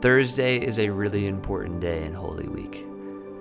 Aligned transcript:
Thursday 0.00 0.56
is 0.56 0.78
a 0.78 0.88
really 0.88 1.26
important 1.26 1.80
day 1.80 2.04
in 2.04 2.14
Holy 2.14 2.48
Week. 2.48 2.86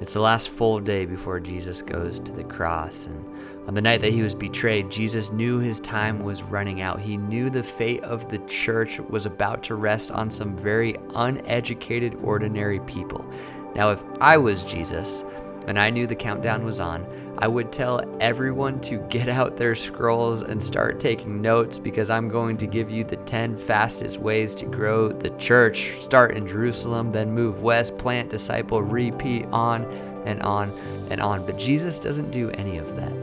It's 0.02 0.14
the 0.14 0.20
last 0.20 0.50
full 0.50 0.82
day 0.82 1.06
before 1.06 1.40
Jesus 1.40 1.82
goes 1.82 2.20
to 2.20 2.34
the 2.34 2.44
cross. 2.44 3.06
And 3.06 3.26
on 3.66 3.76
the 3.76 3.82
night 3.82 4.02
that 4.02 4.12
he 4.12 4.22
was 4.22 4.36
betrayed, 4.36 4.92
Jesus 4.92 5.32
knew 5.32 5.60
his 5.60 5.80
time 5.80 6.22
was 6.22 6.44
running 6.44 6.82
out. 6.82 7.00
He 7.00 7.16
knew 7.16 7.50
the 7.50 7.64
fate 7.64 8.04
of 8.04 8.30
the 8.30 8.40
church 8.40 9.00
was 9.00 9.26
about 9.26 9.64
to 9.64 9.76
rest 9.76 10.12
on 10.12 10.30
some 10.30 10.58
very 10.58 10.98
uneducated, 11.16 12.16
ordinary 12.22 12.82
people. 12.82 13.26
Now, 13.74 13.92
if 13.92 14.04
I 14.20 14.36
was 14.36 14.66
Jesus, 14.66 15.24
and 15.68 15.80
I 15.80 15.90
knew 15.90 16.08
the 16.08 16.16
countdown 16.16 16.66
was 16.66 16.80
on, 16.80 17.06
I 17.38 17.48
would 17.48 17.72
tell 17.72 18.02
everyone 18.20 18.82
to 18.82 18.98
get 19.10 19.30
out 19.30 19.56
their 19.56 19.76
scrolls 19.76 20.44
and 20.44 20.62
start 20.62 21.00
taking 21.00 21.42
notes 21.42 21.80
because 21.80 22.10
I'm 22.10 22.28
going 22.28 22.58
to 22.58 22.68
give 22.68 22.90
you 22.90 23.04
the 23.04 23.18
10 23.18 23.58
fastest 23.58 24.20
ways 24.20 24.54
to 24.56 24.66
grow 24.66 25.10
the 25.10 25.30
church. 25.38 25.92
Start 26.02 26.36
in 26.36 26.48
Jerusalem, 26.48 27.12
then 27.12 27.32
move 27.32 27.62
west, 27.62 27.98
plant, 27.98 28.30
disciple, 28.30 28.82
repeat 28.82 29.46
on 29.52 29.86
and 30.26 30.42
on 30.42 30.72
and 31.10 31.22
on. 31.22 31.46
But 31.46 31.58
Jesus 31.58 32.00
doesn't 32.00 32.32
do 32.32 32.50
any 32.52 32.78
of 32.78 32.96
that. 32.98 33.14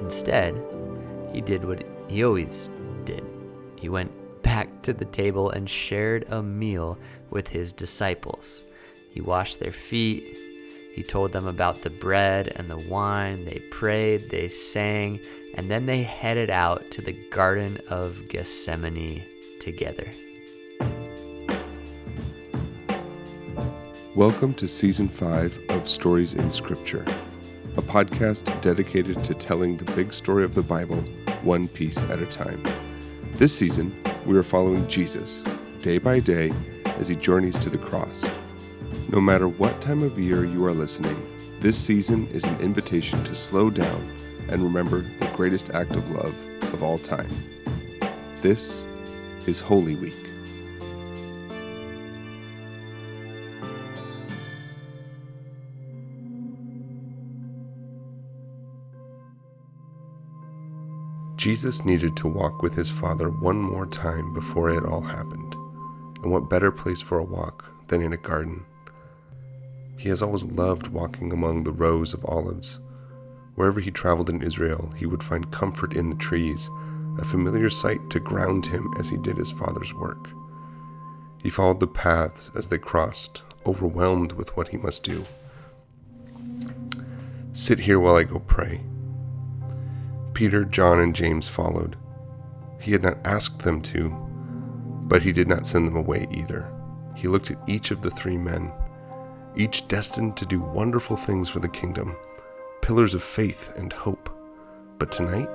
Instead, 0.00 0.60
he 1.32 1.40
did 1.40 1.64
what 1.64 1.84
he 2.08 2.24
always 2.24 2.68
did. 3.04 3.24
He 3.76 3.88
went 3.88 4.10
back 4.42 4.82
to 4.82 4.92
the 4.92 5.04
table 5.04 5.50
and 5.50 5.68
shared 5.68 6.26
a 6.30 6.42
meal 6.42 6.98
with 7.30 7.48
his 7.48 7.72
disciples. 7.72 8.62
He 9.10 9.20
washed 9.20 9.60
their 9.60 9.72
feet, 9.72 10.36
he 10.94 11.02
told 11.02 11.32
them 11.32 11.48
about 11.48 11.82
the 11.82 11.90
bread 11.90 12.52
and 12.54 12.70
the 12.70 12.78
wine. 12.88 13.44
They 13.44 13.60
prayed, 13.68 14.30
they 14.30 14.48
sang, 14.48 15.18
and 15.54 15.68
then 15.68 15.86
they 15.86 16.04
headed 16.04 16.50
out 16.50 16.88
to 16.92 17.02
the 17.02 17.18
Garden 17.30 17.78
of 17.88 18.28
Gethsemane 18.28 19.24
together. 19.58 20.06
Welcome 24.14 24.54
to 24.54 24.68
Season 24.68 25.08
5 25.08 25.70
of 25.70 25.88
Stories 25.88 26.34
in 26.34 26.52
Scripture, 26.52 27.04
a 27.76 27.82
podcast 27.82 28.60
dedicated 28.60 29.18
to 29.24 29.34
telling 29.34 29.76
the 29.76 29.92
big 29.96 30.12
story 30.12 30.44
of 30.44 30.54
the 30.54 30.62
Bible 30.62 31.00
one 31.42 31.66
piece 31.66 31.98
at 32.08 32.20
a 32.20 32.26
time. 32.26 32.62
This 33.32 33.52
season, 33.52 33.92
we 34.24 34.36
are 34.36 34.44
following 34.44 34.86
Jesus 34.86 35.42
day 35.82 35.98
by 35.98 36.20
day 36.20 36.52
as 37.00 37.08
he 37.08 37.16
journeys 37.16 37.58
to 37.58 37.68
the 37.68 37.78
cross 37.78 38.33
no 39.08 39.20
matter 39.20 39.48
what 39.48 39.80
time 39.80 40.02
of 40.02 40.18
year 40.18 40.44
you 40.44 40.64
are 40.64 40.72
listening, 40.72 41.16
this 41.60 41.78
season 41.78 42.26
is 42.28 42.44
an 42.44 42.60
invitation 42.60 43.22
to 43.24 43.34
slow 43.34 43.70
down 43.70 44.16
and 44.48 44.62
remember 44.62 45.02
the 45.20 45.30
greatest 45.34 45.70
act 45.70 45.94
of 45.94 46.10
love 46.10 46.34
of 46.74 46.82
all 46.82 46.98
time. 46.98 47.30
This 48.42 48.84
is 49.46 49.60
Holy 49.60 49.94
Week. 49.96 50.14
Jesus 61.36 61.84
needed 61.84 62.16
to 62.16 62.26
walk 62.26 62.62
with 62.62 62.74
his 62.74 62.88
Father 62.88 63.28
one 63.28 63.60
more 63.60 63.84
time 63.86 64.32
before 64.32 64.70
it 64.70 64.86
all 64.86 65.02
happened. 65.02 65.54
And 66.22 66.32
what 66.32 66.48
better 66.48 66.72
place 66.72 67.02
for 67.02 67.18
a 67.18 67.24
walk 67.24 67.66
than 67.88 68.00
in 68.00 68.14
a 68.14 68.16
garden? 68.16 68.64
He 69.96 70.08
has 70.08 70.22
always 70.22 70.44
loved 70.44 70.88
walking 70.88 71.32
among 71.32 71.64
the 71.64 71.72
rows 71.72 72.14
of 72.14 72.24
olives. 72.26 72.80
Wherever 73.54 73.80
he 73.80 73.90
traveled 73.90 74.28
in 74.28 74.42
Israel, 74.42 74.92
he 74.96 75.06
would 75.06 75.22
find 75.22 75.50
comfort 75.50 75.96
in 75.96 76.10
the 76.10 76.16
trees, 76.16 76.68
a 77.18 77.24
familiar 77.24 77.70
sight 77.70 78.10
to 78.10 78.20
ground 78.20 78.66
him 78.66 78.92
as 78.98 79.08
he 79.08 79.16
did 79.18 79.36
his 79.36 79.50
father's 79.50 79.94
work. 79.94 80.28
He 81.42 81.50
followed 81.50 81.80
the 81.80 81.86
paths 81.86 82.50
as 82.56 82.68
they 82.68 82.78
crossed, 82.78 83.42
overwhelmed 83.66 84.32
with 84.32 84.56
what 84.56 84.68
he 84.68 84.76
must 84.76 85.04
do. 85.04 85.24
Sit 87.52 87.78
here 87.78 88.00
while 88.00 88.16
I 88.16 88.24
go 88.24 88.40
pray. 88.40 88.80
Peter, 90.32 90.64
John, 90.64 90.98
and 90.98 91.14
James 91.14 91.46
followed. 91.46 91.96
He 92.80 92.90
had 92.92 93.02
not 93.02 93.24
asked 93.24 93.60
them 93.60 93.80
to, 93.82 94.10
but 95.06 95.22
he 95.22 95.32
did 95.32 95.46
not 95.46 95.66
send 95.66 95.86
them 95.86 95.96
away 95.96 96.26
either. 96.32 96.68
He 97.14 97.28
looked 97.28 97.52
at 97.52 97.68
each 97.68 97.92
of 97.92 98.02
the 98.02 98.10
three 98.10 98.36
men 98.36 98.72
each 99.56 99.86
destined 99.88 100.36
to 100.36 100.46
do 100.46 100.60
wonderful 100.60 101.16
things 101.16 101.48
for 101.48 101.60
the 101.60 101.68
kingdom, 101.68 102.16
pillars 102.82 103.14
of 103.14 103.22
faith 103.22 103.72
and 103.76 103.92
hope. 103.92 104.30
But 104.98 105.12
tonight, 105.12 105.48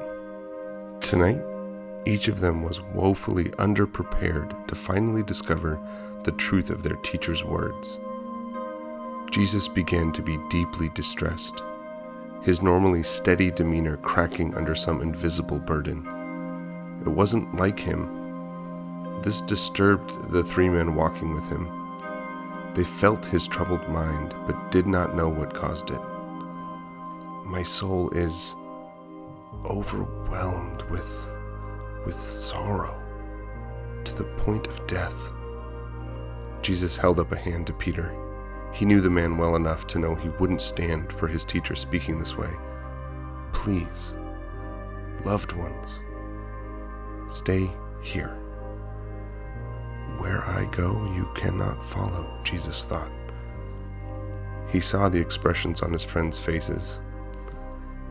tonight, 1.01 1.41
each 2.05 2.27
of 2.27 2.39
them 2.39 2.63
was 2.63 2.81
woefully 2.81 3.45
underprepared 3.51 4.67
to 4.67 4.75
finally 4.75 5.23
discover 5.23 5.79
the 6.23 6.31
truth 6.33 6.69
of 6.69 6.83
their 6.83 6.95
teacher's 6.97 7.43
words. 7.43 7.99
Jesus 9.31 9.67
began 9.67 10.11
to 10.13 10.21
be 10.21 10.39
deeply 10.49 10.89
distressed, 10.89 11.63
his 12.41 12.61
normally 12.61 13.03
steady 13.03 13.51
demeanor 13.51 13.97
cracking 13.97 14.55
under 14.55 14.75
some 14.75 15.01
invisible 15.01 15.59
burden. 15.59 16.07
It 17.05 17.09
wasn't 17.09 17.55
like 17.55 17.79
him. 17.79 19.21
This 19.21 19.41
disturbed 19.41 20.31
the 20.31 20.43
three 20.43 20.69
men 20.69 20.95
walking 20.95 21.33
with 21.33 21.47
him 21.47 21.78
they 22.79 22.85
felt 22.85 23.25
his 23.25 23.45
troubled 23.45 23.85
mind, 23.89 24.33
but 24.47 24.71
did 24.71 24.87
not 24.87 25.13
know 25.13 25.27
what 25.27 25.53
caused 25.53 25.91
it. 25.91 25.99
My 27.43 27.61
soul 27.61 28.09
is 28.11 28.55
overwhelmed 29.65 30.83
with, 30.83 31.27
with 32.05 32.17
sorrow 32.17 32.97
to 34.05 34.15
the 34.15 34.23
point 34.23 34.67
of 34.67 34.87
death. 34.87 35.33
Jesus 36.61 36.95
held 36.95 37.19
up 37.19 37.33
a 37.33 37.35
hand 37.35 37.67
to 37.67 37.73
Peter. 37.73 38.15
He 38.71 38.85
knew 38.85 39.01
the 39.01 39.09
man 39.09 39.37
well 39.37 39.57
enough 39.57 39.85
to 39.87 39.99
know 39.99 40.15
he 40.15 40.29
wouldn't 40.29 40.61
stand 40.61 41.11
for 41.11 41.27
his 41.27 41.43
teacher 41.43 41.75
speaking 41.75 42.17
this 42.17 42.37
way. 42.37 42.51
Please, 43.51 44.15
loved 45.25 45.51
ones, 45.51 45.99
stay 47.29 47.69
here. 48.01 48.38
Where 50.19 50.43
I 50.43 50.65
go, 50.65 50.91
you 51.15 51.27
cannot 51.33 51.83
follow, 51.83 52.27
Jesus 52.43 52.85
thought. 52.85 53.11
He 54.69 54.79
saw 54.79 55.09
the 55.09 55.19
expressions 55.19 55.81
on 55.81 55.91
his 55.91 56.03
friends' 56.03 56.37
faces. 56.37 56.99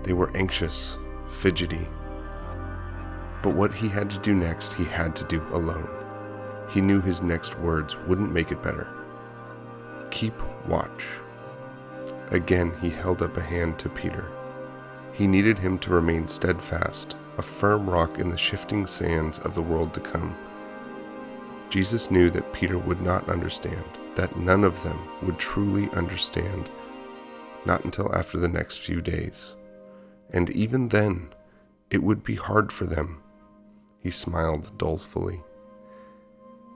They 0.02 0.14
were 0.14 0.34
anxious, 0.34 0.96
fidgety. 1.28 1.86
But 3.42 3.54
what 3.54 3.72
he 3.72 3.88
had 3.88 4.10
to 4.10 4.18
do 4.18 4.34
next, 4.34 4.72
he 4.72 4.84
had 4.84 5.14
to 5.16 5.24
do 5.24 5.42
alone. 5.52 5.88
He 6.70 6.80
knew 6.80 7.00
his 7.00 7.22
next 7.22 7.58
words 7.58 7.96
wouldn't 8.06 8.32
make 8.32 8.50
it 8.50 8.62
better. 8.62 8.88
Keep 10.10 10.34
watch. 10.66 11.04
Again, 12.30 12.72
he 12.80 12.90
held 12.90 13.22
up 13.22 13.36
a 13.36 13.42
hand 13.42 13.78
to 13.80 13.88
Peter. 13.88 14.30
He 15.12 15.26
needed 15.26 15.58
him 15.58 15.78
to 15.80 15.90
remain 15.90 16.26
steadfast, 16.26 17.16
a 17.36 17.42
firm 17.42 17.88
rock 17.88 18.18
in 18.18 18.30
the 18.30 18.38
shifting 18.38 18.86
sands 18.86 19.38
of 19.38 19.54
the 19.54 19.62
world 19.62 19.92
to 19.94 20.00
come. 20.00 20.34
Jesus 21.70 22.10
knew 22.10 22.30
that 22.30 22.52
Peter 22.52 22.78
would 22.78 23.02
not 23.02 23.28
understand, 23.28 23.84
that 24.14 24.36
none 24.38 24.64
of 24.64 24.82
them 24.82 24.98
would 25.22 25.38
truly 25.38 25.90
understand, 25.90 26.70
not 27.66 27.84
until 27.84 28.14
after 28.14 28.38
the 28.38 28.48
next 28.48 28.78
few 28.78 29.00
days. 29.00 29.54
And 30.30 30.48
even 30.50 30.88
then, 30.88 31.34
it 31.90 32.02
would 32.02 32.24
be 32.24 32.36
hard 32.36 32.72
for 32.72 32.86
them. 32.86 33.22
He 34.00 34.10
smiled 34.10 34.76
dolefully. 34.78 35.42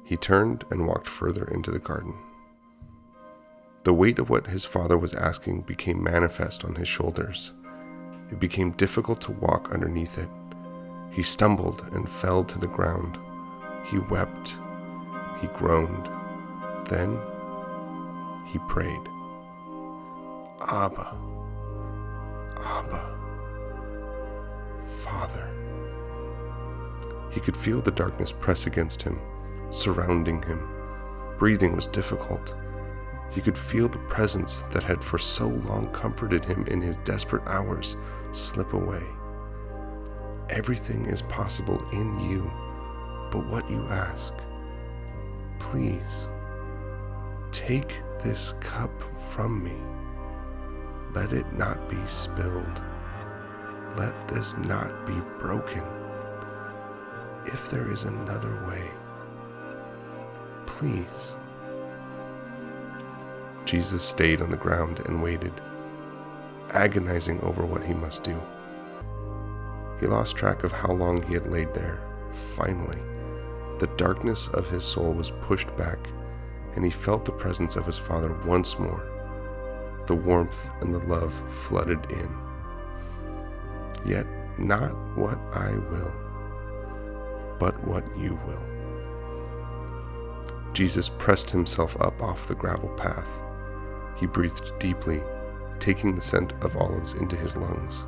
He 0.04 0.16
turned 0.16 0.64
and 0.70 0.86
walked 0.86 1.08
further 1.08 1.44
into 1.44 1.70
the 1.70 1.78
garden. 1.78 2.14
The 3.84 3.94
weight 3.94 4.18
of 4.18 4.30
what 4.30 4.46
his 4.46 4.64
father 4.64 4.98
was 4.98 5.14
asking 5.14 5.62
became 5.62 6.02
manifest 6.02 6.64
on 6.64 6.74
his 6.74 6.88
shoulders. 6.88 7.54
It 8.30 8.38
became 8.38 8.72
difficult 8.72 9.20
to 9.22 9.32
walk 9.32 9.70
underneath 9.72 10.18
it. 10.18 10.28
He 11.10 11.22
stumbled 11.22 11.84
and 11.92 12.08
fell 12.08 12.44
to 12.44 12.58
the 12.58 12.68
ground. 12.68 13.18
He 13.90 13.98
wept 13.98 14.54
he 15.42 15.48
groaned. 15.48 16.08
Then 16.86 17.18
he 18.46 18.58
prayed. 18.60 19.08
Abba, 20.60 21.16
Abba, 22.56 23.18
Father. 25.00 25.50
He 27.30 27.40
could 27.40 27.56
feel 27.56 27.80
the 27.80 27.90
darkness 27.90 28.32
press 28.32 28.66
against 28.66 29.02
him, 29.02 29.18
surrounding 29.70 30.40
him. 30.42 30.60
Breathing 31.38 31.74
was 31.74 31.88
difficult. 31.88 32.54
He 33.32 33.40
could 33.40 33.58
feel 33.58 33.88
the 33.88 33.98
presence 33.98 34.62
that 34.70 34.84
had 34.84 35.02
for 35.02 35.18
so 35.18 35.48
long 35.48 35.90
comforted 35.92 36.44
him 36.44 36.66
in 36.68 36.80
his 36.80 36.98
desperate 36.98 37.46
hours 37.48 37.96
slip 38.30 38.74
away. 38.74 39.02
Everything 40.50 41.06
is 41.06 41.22
possible 41.22 41.82
in 41.92 42.20
you, 42.20 42.48
but 43.32 43.46
what 43.48 43.68
you 43.68 43.82
ask. 43.88 44.34
Please, 45.62 46.28
take 47.50 47.96
this 48.22 48.54
cup 48.60 48.92
from 49.32 49.64
me. 49.64 49.76
Let 51.14 51.32
it 51.32 51.50
not 51.54 51.88
be 51.88 51.98
spilled. 52.06 52.82
Let 53.96 54.28
this 54.28 54.54
not 54.58 55.06
be 55.06 55.18
broken. 55.38 55.82
If 57.46 57.70
there 57.70 57.90
is 57.90 58.04
another 58.04 58.64
way, 58.68 58.90
please 60.66 61.36
Jesus 63.64 64.02
stayed 64.02 64.40
on 64.40 64.50
the 64.50 64.56
ground 64.56 65.00
and 65.06 65.22
waited, 65.22 65.52
agonizing 66.70 67.40
over 67.40 67.64
what 67.64 67.84
he 67.84 67.94
must 67.94 68.22
do. 68.22 68.40
He 70.00 70.06
lost 70.06 70.36
track 70.36 70.64
of 70.64 70.72
how 70.72 70.92
long 70.92 71.22
he 71.22 71.34
had 71.34 71.46
laid 71.46 71.72
there. 71.72 72.02
Finally, 72.32 72.98
the 73.82 73.88
darkness 73.96 74.46
of 74.54 74.70
his 74.70 74.84
soul 74.84 75.12
was 75.12 75.32
pushed 75.40 75.76
back, 75.76 75.98
and 76.76 76.84
he 76.84 76.90
felt 76.90 77.24
the 77.24 77.32
presence 77.32 77.74
of 77.74 77.84
his 77.84 77.98
Father 77.98 78.32
once 78.46 78.78
more. 78.78 79.04
The 80.06 80.14
warmth 80.14 80.70
and 80.80 80.94
the 80.94 81.00
love 81.00 81.34
flooded 81.52 82.08
in. 82.08 82.32
Yet 84.06 84.24
not 84.56 84.92
what 85.16 85.36
I 85.52 85.72
will, 85.90 86.14
but 87.58 87.74
what 87.84 88.04
you 88.16 88.38
will. 88.46 88.62
Jesus 90.72 91.08
pressed 91.08 91.50
himself 91.50 92.00
up 92.00 92.22
off 92.22 92.46
the 92.46 92.54
gravel 92.54 92.90
path. 92.90 93.42
He 94.16 94.26
breathed 94.26 94.70
deeply, 94.78 95.20
taking 95.80 96.14
the 96.14 96.20
scent 96.20 96.52
of 96.62 96.76
olives 96.76 97.14
into 97.14 97.34
his 97.34 97.56
lungs. 97.56 98.06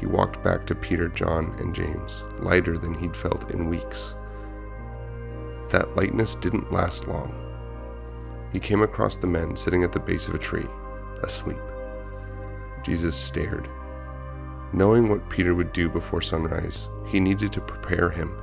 He 0.00 0.06
walked 0.06 0.42
back 0.42 0.64
to 0.64 0.74
Peter, 0.74 1.08
John, 1.08 1.54
and 1.58 1.74
James, 1.74 2.24
lighter 2.38 2.78
than 2.78 2.94
he'd 2.94 3.14
felt 3.14 3.50
in 3.50 3.68
weeks. 3.68 4.16
That 5.72 5.96
lightness 5.96 6.34
didn't 6.34 6.70
last 6.70 7.08
long. 7.08 7.32
He 8.52 8.60
came 8.60 8.82
across 8.82 9.16
the 9.16 9.26
men 9.26 9.56
sitting 9.56 9.84
at 9.84 9.92
the 9.92 9.98
base 9.98 10.28
of 10.28 10.34
a 10.34 10.38
tree, 10.38 10.66
asleep. 11.22 11.56
Jesus 12.82 13.16
stared. 13.16 13.66
Knowing 14.74 15.08
what 15.08 15.30
Peter 15.30 15.54
would 15.54 15.72
do 15.72 15.88
before 15.88 16.20
sunrise, 16.20 16.90
he 17.06 17.18
needed 17.18 17.52
to 17.52 17.62
prepare 17.62 18.10
him, 18.10 18.36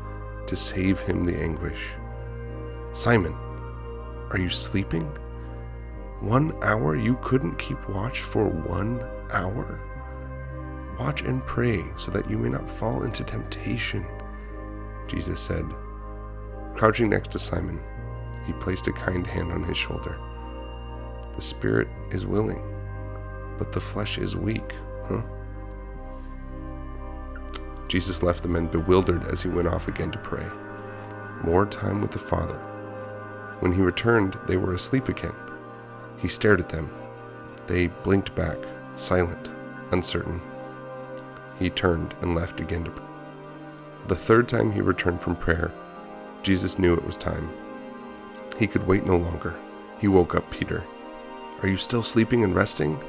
to 0.47 0.55
save 0.55 1.01
him 1.01 1.23
the 1.23 1.39
anguish. 1.39 1.91
Simon, 2.93 3.35
are 4.31 4.39
you 4.39 4.49
sleeping? 4.49 5.03
One 6.21 6.51
hour? 6.63 6.95
You 6.95 7.19
couldn't 7.21 7.59
keep 7.59 7.89
watch 7.89 8.21
for 8.21 8.47
one 8.47 9.03
hour? 9.29 9.79
Watch 10.99 11.21
and 11.21 11.45
pray 11.45 11.85
so 11.95 12.09
that 12.09 12.27
you 12.27 12.39
may 12.39 12.49
not 12.49 12.67
fall 12.67 13.03
into 13.03 13.23
temptation, 13.23 14.03
Jesus 15.07 15.39
said. 15.39 15.71
Crouching 16.79 17.09
next 17.09 17.31
to 17.31 17.39
Simon, 17.39 17.77
he 18.47 18.53
placed 18.53 18.87
a 18.87 18.93
kind 18.93 19.27
hand 19.27 19.51
on 19.51 19.65
his 19.65 19.75
shoulder. 19.75 20.17
The 21.35 21.41
spirit 21.41 21.89
is 22.09 22.25
willing, 22.25 22.63
but 23.57 23.73
the 23.73 23.81
flesh 23.81 24.17
is 24.17 24.37
weak, 24.37 24.73
huh? 25.09 25.21
Jesus 27.89 28.23
left 28.23 28.43
the 28.43 28.47
men 28.47 28.67
bewildered 28.67 29.27
as 29.27 29.41
he 29.41 29.49
went 29.49 29.67
off 29.67 29.89
again 29.89 30.09
to 30.11 30.19
pray. 30.19 30.45
More 31.43 31.65
time 31.65 31.99
with 31.99 32.11
the 32.11 32.17
Father 32.17 32.57
when 33.59 33.73
he 33.73 33.81
returned, 33.81 34.37
they 34.47 34.55
were 34.55 34.73
asleep 34.73 35.09
again. 35.09 35.35
He 36.15 36.29
stared 36.29 36.61
at 36.61 36.69
them. 36.69 36.89
They 37.67 37.87
blinked 37.87 38.33
back, 38.33 38.57
silent, 38.95 39.49
uncertain. 39.91 40.41
He 41.59 41.69
turned 41.69 42.15
and 42.21 42.35
left 42.35 42.61
again 42.61 42.85
to 42.85 42.91
pray. 42.91 43.05
The 44.07 44.15
third 44.15 44.47
time 44.47 44.71
he 44.71 44.79
returned 44.79 45.21
from 45.21 45.35
prayer, 45.35 45.73
Jesus 46.43 46.79
knew 46.79 46.93
it 46.93 47.05
was 47.05 47.17
time. 47.17 47.49
He 48.57 48.67
could 48.67 48.85
wait 48.87 49.05
no 49.05 49.17
longer. 49.17 49.55
He 49.99 50.07
woke 50.07 50.35
up 50.35 50.49
Peter. 50.51 50.83
Are 51.61 51.67
you 51.67 51.77
still 51.77 52.03
sleeping 52.03 52.43
and 52.43 52.55
resting? 52.55 53.01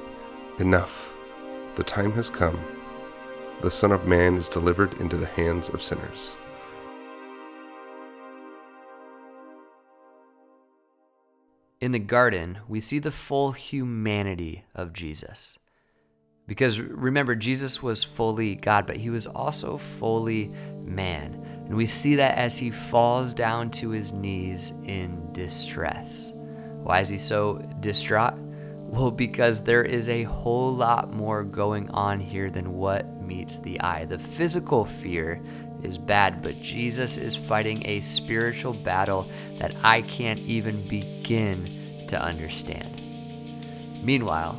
Enough. 0.58 1.14
The 1.76 1.84
time 1.84 2.12
has 2.12 2.28
come. 2.30 2.62
The 3.62 3.70
Son 3.70 3.92
of 3.92 4.06
Man 4.06 4.36
is 4.36 4.48
delivered 4.48 4.94
into 4.94 5.16
the 5.16 5.26
hands 5.26 5.68
of 5.68 5.82
sinners. 5.82 6.36
in 11.80 11.92
the 11.92 11.98
garden, 11.98 12.58
we 12.68 12.78
see 12.78 12.98
the 12.98 13.10
full 13.10 13.52
humanity 13.52 14.64
of 14.74 14.92
Jesus. 14.92 15.58
Because 16.46 16.80
remember, 16.80 17.34
Jesus 17.34 17.82
was 17.82 18.04
fully 18.04 18.54
God, 18.54 18.86
but 18.86 18.98
he 18.98 19.08
was 19.08 19.26
also 19.26 19.78
fully 19.78 20.50
man. 20.84 21.39
And 21.70 21.76
we 21.76 21.86
see 21.86 22.16
that 22.16 22.36
as 22.36 22.58
he 22.58 22.72
falls 22.72 23.32
down 23.32 23.70
to 23.70 23.90
his 23.90 24.12
knees 24.12 24.72
in 24.86 25.32
distress. 25.32 26.32
Why 26.82 26.98
is 26.98 27.08
he 27.08 27.16
so 27.16 27.58
distraught? 27.78 28.34
Well, 28.88 29.12
because 29.12 29.62
there 29.62 29.84
is 29.84 30.08
a 30.08 30.24
whole 30.24 30.74
lot 30.74 31.12
more 31.12 31.44
going 31.44 31.88
on 31.90 32.18
here 32.18 32.50
than 32.50 32.72
what 32.72 33.06
meets 33.22 33.60
the 33.60 33.80
eye. 33.82 34.04
The 34.04 34.18
physical 34.18 34.84
fear 34.84 35.40
is 35.84 35.96
bad, 35.96 36.42
but 36.42 36.60
Jesus 36.60 37.16
is 37.16 37.36
fighting 37.36 37.86
a 37.86 38.00
spiritual 38.00 38.74
battle 38.74 39.30
that 39.58 39.76
I 39.84 40.02
can't 40.02 40.40
even 40.40 40.82
begin 40.88 41.66
to 42.08 42.20
understand. 42.20 43.00
Meanwhile, 44.02 44.58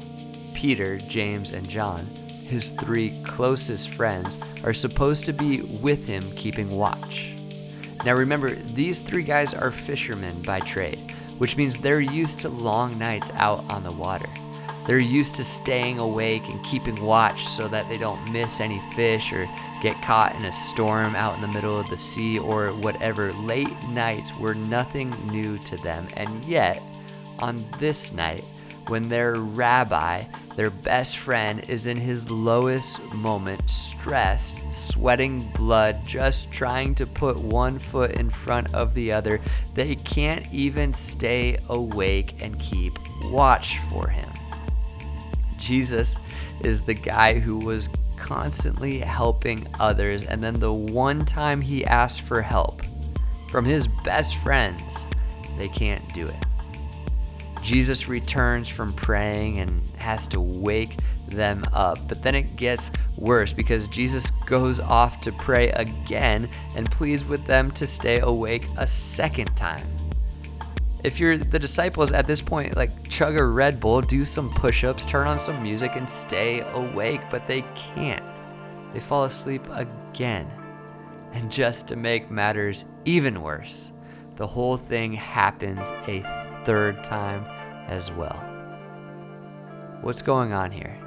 Peter, 0.53 0.97
James, 0.97 1.51
and 1.51 1.67
John, 1.67 2.07
his 2.51 2.69
three 2.69 3.13
closest 3.25 3.89
friends, 3.89 4.37
are 4.63 4.73
supposed 4.73 5.25
to 5.25 5.33
be 5.33 5.61
with 5.81 6.07
him 6.07 6.23
keeping 6.35 6.69
watch. 6.69 7.33
Now 8.05 8.13
remember, 8.13 8.51
these 8.51 9.01
three 9.01 9.23
guys 9.23 9.53
are 9.53 9.71
fishermen 9.71 10.41
by 10.43 10.59
trade, 10.59 10.99
which 11.37 11.57
means 11.57 11.77
they're 11.77 12.01
used 12.01 12.39
to 12.41 12.49
long 12.49 12.99
nights 12.99 13.31
out 13.35 13.63
on 13.71 13.83
the 13.83 13.91
water. 13.91 14.29
They're 14.85 14.99
used 14.99 15.35
to 15.35 15.43
staying 15.43 15.99
awake 15.99 16.43
and 16.49 16.63
keeping 16.65 17.01
watch 17.01 17.45
so 17.45 17.67
that 17.67 17.87
they 17.87 17.97
don't 17.97 18.31
miss 18.31 18.59
any 18.59 18.79
fish 18.95 19.31
or 19.31 19.47
get 19.81 20.01
caught 20.01 20.35
in 20.35 20.45
a 20.45 20.51
storm 20.51 21.15
out 21.15 21.35
in 21.35 21.41
the 21.41 21.47
middle 21.47 21.79
of 21.79 21.89
the 21.89 21.97
sea 21.97 22.39
or 22.39 22.69
whatever. 22.69 23.31
Late 23.33 23.81
nights 23.89 24.37
were 24.37 24.55
nothing 24.55 25.13
new 25.31 25.57
to 25.59 25.77
them, 25.77 26.07
and 26.17 26.43
yet, 26.45 26.81
on 27.39 27.63
this 27.79 28.11
night, 28.11 28.43
when 28.87 29.09
their 29.09 29.35
rabbi, 29.35 30.23
their 30.55 30.69
best 30.69 31.17
friend, 31.17 31.67
is 31.69 31.87
in 31.87 31.97
his 31.97 32.29
lowest 32.29 33.01
moment, 33.13 33.69
stressed, 33.69 34.61
sweating 34.73 35.41
blood, 35.51 35.99
just 36.05 36.51
trying 36.51 36.95
to 36.95 37.05
put 37.05 37.37
one 37.37 37.79
foot 37.79 38.11
in 38.11 38.29
front 38.29 38.73
of 38.73 38.93
the 38.93 39.11
other, 39.11 39.39
they 39.73 39.95
can't 39.95 40.45
even 40.53 40.93
stay 40.93 41.57
awake 41.69 42.35
and 42.41 42.59
keep 42.59 42.93
watch 43.25 43.79
for 43.89 44.07
him. 44.07 44.29
Jesus 45.57 46.17
is 46.63 46.81
the 46.81 46.93
guy 46.93 47.39
who 47.39 47.57
was 47.57 47.89
constantly 48.17 48.99
helping 48.99 49.67
others, 49.79 50.23
and 50.23 50.43
then 50.43 50.59
the 50.59 50.73
one 50.73 51.25
time 51.25 51.61
he 51.61 51.85
asked 51.85 52.21
for 52.21 52.41
help 52.41 52.81
from 53.49 53.65
his 53.65 53.87
best 53.87 54.37
friends, 54.37 55.05
they 55.57 55.67
can't 55.67 56.01
do 56.13 56.25
it. 56.25 56.50
Jesus 57.61 58.07
returns 58.07 58.67
from 58.67 58.93
praying 58.93 59.59
and 59.59 59.81
has 59.97 60.27
to 60.27 60.41
wake 60.41 60.97
them 61.27 61.63
up. 61.73 61.99
But 62.07 62.23
then 62.23 62.35
it 62.35 62.55
gets 62.55 62.91
worse 63.17 63.53
because 63.53 63.87
Jesus 63.87 64.29
goes 64.45 64.79
off 64.79 65.21
to 65.21 65.31
pray 65.31 65.69
again 65.71 66.49
and 66.75 66.89
pleads 66.91 67.23
with 67.23 67.45
them 67.45 67.71
to 67.71 67.87
stay 67.87 68.19
awake 68.19 68.65
a 68.77 68.85
second 68.85 69.55
time. 69.55 69.85
If 71.03 71.19
you're 71.19 71.37
the 71.37 71.57
disciples 71.57 72.11
at 72.11 72.27
this 72.27 72.41
point, 72.41 72.75
like 72.75 73.09
chug 73.09 73.35
a 73.35 73.43
Red 73.43 73.79
Bull, 73.79 74.01
do 74.01 74.23
some 74.23 74.51
push 74.51 74.83
ups, 74.83 75.03
turn 75.03 75.25
on 75.25 75.39
some 75.39 75.63
music, 75.63 75.93
and 75.95 76.07
stay 76.07 76.59
awake, 76.59 77.21
but 77.31 77.47
they 77.47 77.63
can't. 77.75 78.23
They 78.91 78.99
fall 78.99 79.23
asleep 79.23 79.65
again. 79.71 80.51
And 81.33 81.51
just 81.51 81.87
to 81.87 81.95
make 81.95 82.29
matters 82.29 82.85
even 83.05 83.41
worse, 83.41 83.91
the 84.35 84.45
whole 84.45 84.77
thing 84.77 85.13
happens 85.13 85.91
a 86.07 86.50
third 86.65 87.03
time 87.03 87.45
as 87.87 88.11
well. 88.11 88.43
What's 90.01 90.21
going 90.21 90.53
on 90.53 90.71
here? 90.71 90.97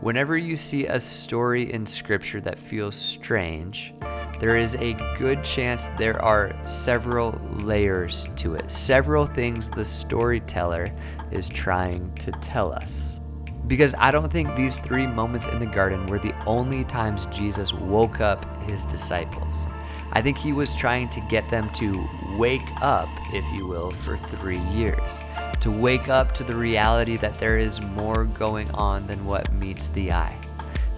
Whenever 0.00 0.36
you 0.36 0.56
see 0.56 0.86
a 0.86 0.98
story 0.98 1.72
in 1.72 1.86
Scripture 1.86 2.40
that 2.40 2.58
feels 2.58 2.94
strange, 2.94 3.94
there 4.40 4.56
is 4.56 4.74
a 4.76 4.94
good 5.16 5.44
chance 5.44 5.88
there 5.98 6.20
are 6.20 6.52
several 6.66 7.40
layers 7.60 8.26
to 8.36 8.54
it, 8.54 8.70
several 8.70 9.26
things 9.26 9.68
the 9.68 9.84
storyteller 9.84 10.92
is 11.30 11.48
trying 11.48 12.12
to 12.16 12.32
tell 12.32 12.72
us. 12.72 13.20
Because 13.66 13.94
I 13.96 14.10
don't 14.10 14.30
think 14.30 14.54
these 14.56 14.78
three 14.78 15.06
moments 15.06 15.46
in 15.46 15.58
the 15.60 15.66
garden 15.66 16.06
were 16.06 16.18
the 16.18 16.34
only 16.46 16.84
times 16.84 17.26
Jesus 17.26 17.72
woke 17.72 18.20
up 18.20 18.44
his 18.62 18.84
disciples. 18.84 19.66
I 20.14 20.20
think 20.20 20.36
he 20.36 20.52
was 20.52 20.74
trying 20.74 21.08
to 21.10 21.20
get 21.20 21.48
them 21.48 21.70
to 21.70 22.06
wake 22.36 22.60
up, 22.82 23.08
if 23.32 23.44
you 23.54 23.66
will, 23.66 23.90
for 23.90 24.16
three 24.16 24.60
years. 24.74 25.20
To 25.60 25.70
wake 25.70 26.08
up 26.08 26.34
to 26.34 26.44
the 26.44 26.54
reality 26.54 27.16
that 27.18 27.38
there 27.38 27.56
is 27.56 27.80
more 27.80 28.24
going 28.24 28.70
on 28.72 29.06
than 29.06 29.24
what 29.24 29.52
meets 29.52 29.88
the 29.88 30.12
eye. 30.12 30.36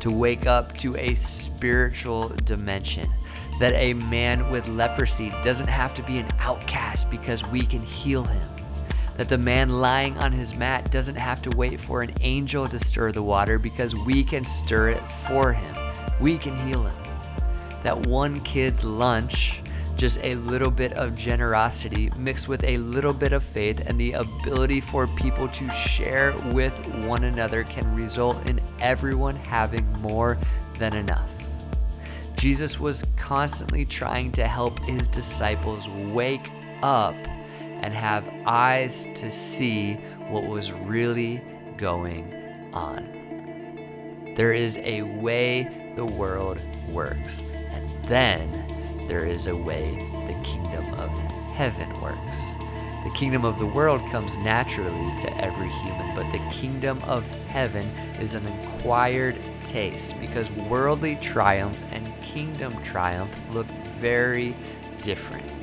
To 0.01 0.11
wake 0.11 0.47
up 0.47 0.77
to 0.79 0.97
a 0.97 1.15
spiritual 1.15 2.31
dimension. 2.45 3.09
That 3.61 3.75
a 3.75 3.95
man 3.95 4.51
with 4.51 4.67
leprosy 4.69 5.31
doesn't 5.43 5.69
have 5.69 5.95
to 5.95 6.03
be 6.03 6.19
an 6.19 6.27
outcast 6.41 7.09
because 7.11 7.47
we 7.49 7.61
can 7.61 7.83
heal 7.83 8.25
him. 8.25 8.54
That 9.17 9.29
the 9.29 9.39
man 9.39 9.81
lying 9.81 10.19
on 10.19 10.33
his 10.33 10.55
mat 10.55 10.91
doesn't 10.91 11.15
have 11.15 11.41
to 11.43 11.57
wait 11.57 11.81
for 11.81 12.03
an 12.03 12.13
angel 12.21 12.69
to 12.69 12.79
stir 12.79 13.13
the 13.13 13.23
water 13.23 13.59
because 13.59 13.95
we 13.95 14.25
can 14.25 14.45
stir 14.45 14.91
it 14.91 15.11
for 15.29 15.53
him. 15.53 15.77
We 16.21 16.37
can 16.39 16.57
heal 16.67 16.85
him 16.85 17.05
that 17.85 18.07
one 18.07 18.41
kid's 18.41 18.83
lunch 18.83 19.61
Just 19.97 20.19
a 20.25 20.35
little 20.35 20.73
bit 20.73 20.93
of 20.95 21.17
generosity 21.17 22.11
mixed 22.17 22.49
with 22.49 22.65
a 22.65 22.79
little 22.79 23.13
bit 23.13 23.33
of 23.33 23.45
faith 23.45 23.85
and 23.87 23.99
the 23.99 24.15
ability 24.15 24.81
for 24.81 25.07
people 25.07 25.47
to 25.47 25.71
share 25.71 26.35
with 26.53 26.77
one 27.07 27.23
another 27.23 27.63
can 27.63 27.95
result 27.95 28.45
in 28.51 28.61
everyone 28.81 29.37
having 29.37 29.87
more 30.01 30.37
than 30.81 30.95
enough. 30.95 31.33
Jesus 32.35 32.81
was 32.81 33.07
constantly 33.17 33.85
trying 33.85 34.33
to 34.33 34.49
help 34.49 34.81
his 34.81 35.07
disciples 35.07 35.89
wake 36.13 36.51
up 36.83 37.15
and 37.85 37.93
have 37.93 38.27
eyes 38.47 39.07
to 39.15 39.31
see 39.31 39.93
what 40.31 40.47
was 40.47 40.73
really 40.73 41.43
going 41.77 42.33
on. 42.73 44.33
There 44.37 44.55
is 44.55 44.79
a 44.79 45.03
way 45.03 45.93
the 45.95 46.07
world 46.07 46.63
works, 46.89 47.43
and 47.73 48.05
then 48.07 48.51
there 49.07 49.27
is 49.27 49.49
a 49.49 49.55
way 49.55 49.85
the 50.27 50.41
kingdom 50.43 50.95
of 50.95 51.11
heaven 51.53 51.93
works. 52.01 52.41
The 53.05 53.13
kingdom 53.15 53.45
of 53.45 53.59
the 53.59 53.67
world 53.67 54.01
comes 54.11 54.35
naturally 54.37 55.15
to 55.19 55.45
every 55.45 55.69
human, 55.69 56.17
but 56.17 56.33
the 56.33 56.43
kingdom 56.51 57.03
of 57.07 57.27
heaven 57.49 57.85
is 58.19 58.33
an 58.33 58.47
acquired 58.47 59.37
taste 59.67 60.19
because 60.23 60.51
worldly 60.53 61.17
triumph 61.17 61.79
and 61.93 62.11
kingdom 62.23 62.83
triumph 62.83 63.31
look 63.53 63.67
very 64.01 64.55
different. 65.03 65.54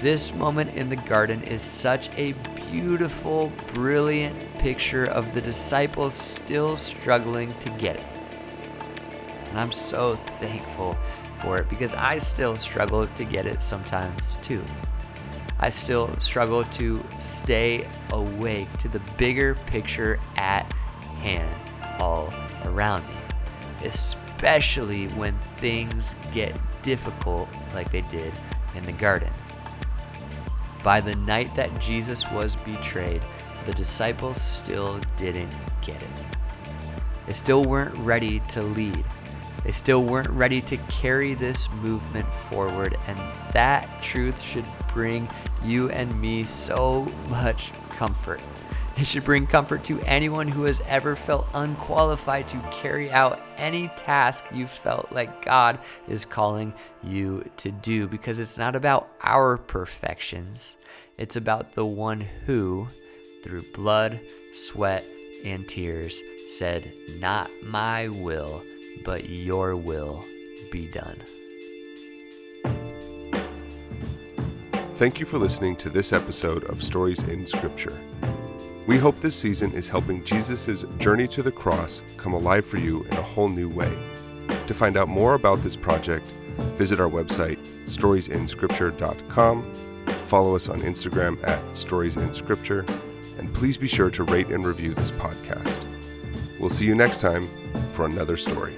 This 0.00 0.32
moment 0.32 0.76
in 0.76 0.88
the 0.88 0.94
garden 0.94 1.42
is 1.42 1.60
such 1.60 2.08
a 2.16 2.32
beautiful, 2.70 3.50
brilliant 3.74 4.38
picture 4.58 5.06
of 5.06 5.34
the 5.34 5.40
disciples 5.40 6.14
still 6.14 6.76
struggling 6.76 7.52
to 7.54 7.70
get 7.70 7.96
it. 7.96 8.04
And 9.48 9.58
I'm 9.58 9.72
so 9.72 10.14
thankful 10.14 10.96
for 11.40 11.58
it 11.58 11.68
because 11.68 11.96
I 11.96 12.18
still 12.18 12.56
struggle 12.56 13.08
to 13.08 13.24
get 13.24 13.44
it 13.44 13.60
sometimes 13.60 14.36
too. 14.36 14.62
I 15.58 15.68
still 15.68 16.16
struggle 16.20 16.62
to 16.62 17.04
stay 17.18 17.84
awake 18.10 18.72
to 18.78 18.86
the 18.86 19.00
bigger 19.16 19.56
picture 19.66 20.20
at 20.36 20.62
hand 21.22 21.52
all 21.98 22.32
around 22.66 23.04
me, 23.08 23.16
especially 23.82 25.08
when 25.08 25.36
things 25.56 26.14
get 26.32 26.54
difficult 26.82 27.48
like 27.74 27.90
they 27.90 28.02
did 28.02 28.32
in 28.76 28.84
the 28.84 28.92
garden. 28.92 29.32
By 30.82 31.00
the 31.00 31.14
night 31.16 31.54
that 31.56 31.78
Jesus 31.80 32.30
was 32.30 32.56
betrayed, 32.56 33.22
the 33.66 33.72
disciples 33.72 34.40
still 34.40 35.00
didn't 35.16 35.50
get 35.82 36.02
it. 36.02 36.08
They 37.26 37.32
still 37.34 37.64
weren't 37.64 37.96
ready 37.98 38.40
to 38.48 38.62
lead. 38.62 39.04
They 39.64 39.72
still 39.72 40.02
weren't 40.04 40.30
ready 40.30 40.62
to 40.62 40.76
carry 40.88 41.34
this 41.34 41.68
movement 41.82 42.32
forward, 42.32 42.96
and 43.06 43.18
that 43.52 43.86
truth 44.02 44.40
should 44.40 44.64
bring 44.94 45.28
you 45.62 45.90
and 45.90 46.18
me 46.20 46.44
so 46.44 47.06
much 47.28 47.70
comfort. 47.90 48.40
It 48.98 49.06
should 49.06 49.24
bring 49.24 49.46
comfort 49.46 49.84
to 49.84 50.00
anyone 50.00 50.48
who 50.48 50.64
has 50.64 50.80
ever 50.88 51.14
felt 51.14 51.46
unqualified 51.54 52.48
to 52.48 52.58
carry 52.72 53.12
out 53.12 53.40
any 53.56 53.86
task 53.96 54.44
you 54.52 54.66
felt 54.66 55.12
like 55.12 55.44
God 55.44 55.78
is 56.08 56.24
calling 56.24 56.74
you 57.04 57.48
to 57.58 57.70
do 57.70 58.08
because 58.08 58.40
it's 58.40 58.58
not 58.58 58.74
about 58.74 59.08
our 59.22 59.56
perfections. 59.56 60.76
It's 61.16 61.36
about 61.36 61.74
the 61.74 61.86
one 61.86 62.26
who, 62.44 62.88
through 63.44 63.62
blood, 63.72 64.18
sweat, 64.52 65.04
and 65.44 65.68
tears, 65.68 66.20
said, 66.48 66.90
Not 67.20 67.48
my 67.62 68.08
will, 68.08 68.64
but 69.04 69.28
your 69.30 69.76
will 69.76 70.24
be 70.72 70.90
done. 70.90 71.22
Thank 74.96 75.20
you 75.20 75.26
for 75.26 75.38
listening 75.38 75.76
to 75.76 75.88
this 75.88 76.12
episode 76.12 76.64
of 76.64 76.82
Stories 76.82 77.22
in 77.28 77.46
Scripture. 77.46 77.96
We 78.88 78.96
hope 78.96 79.20
this 79.20 79.36
season 79.36 79.74
is 79.74 79.86
helping 79.86 80.24
Jesus' 80.24 80.86
journey 80.98 81.28
to 81.28 81.42
the 81.42 81.52
cross 81.52 82.00
come 82.16 82.32
alive 82.32 82.64
for 82.64 82.78
you 82.78 83.02
in 83.04 83.12
a 83.12 83.22
whole 83.22 83.48
new 83.48 83.68
way. 83.68 83.92
To 84.66 84.72
find 84.72 84.96
out 84.96 85.08
more 85.08 85.34
about 85.34 85.58
this 85.58 85.76
project, 85.76 86.24
visit 86.78 86.98
our 86.98 87.10
website, 87.10 87.58
storiesinscripture.com, 87.84 89.74
follow 90.06 90.56
us 90.56 90.70
on 90.70 90.80
Instagram 90.80 91.36
at 91.46 91.62
storiesinscripture, 91.74 92.88
and 93.38 93.52
please 93.52 93.76
be 93.76 93.88
sure 93.88 94.08
to 94.08 94.22
rate 94.22 94.48
and 94.48 94.66
review 94.66 94.94
this 94.94 95.10
podcast. 95.10 95.84
We'll 96.58 96.70
see 96.70 96.86
you 96.86 96.94
next 96.94 97.20
time 97.20 97.46
for 97.92 98.06
another 98.06 98.38
story. 98.38 98.74